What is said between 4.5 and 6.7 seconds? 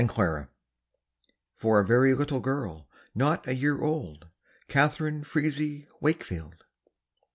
Catharine Frazee Wakefield.